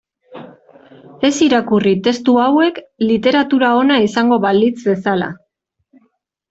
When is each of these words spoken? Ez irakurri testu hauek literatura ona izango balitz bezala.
Ez 1.29 1.31
irakurri 1.49 1.93
testu 2.09 2.39
hauek 2.45 2.81
literatura 3.11 3.73
ona 3.85 4.01
izango 4.09 4.43
balitz 4.49 4.77
bezala. 4.89 5.35